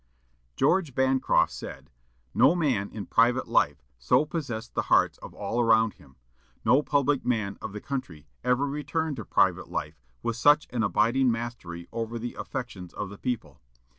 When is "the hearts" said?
4.73-5.19